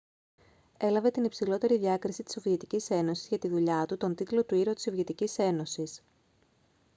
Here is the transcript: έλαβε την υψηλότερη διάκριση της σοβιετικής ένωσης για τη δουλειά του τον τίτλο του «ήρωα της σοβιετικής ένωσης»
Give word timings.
έλαβε 0.77 1.09
την 1.11 1.23
υψηλότερη 1.23 1.77
διάκριση 1.77 2.23
της 2.23 2.33
σοβιετικής 2.33 2.89
ένωσης 2.89 3.27
για 3.27 3.39
τη 3.39 3.47
δουλειά 3.47 3.85
του 3.85 3.97
τον 3.97 4.15
τίτλο 4.15 4.45
του 4.45 4.55
«ήρωα 4.55 4.73
της 4.73 4.83
σοβιετικής 4.83 5.37
ένωσης» 5.37 6.03